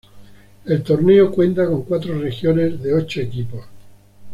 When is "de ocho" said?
2.81-3.21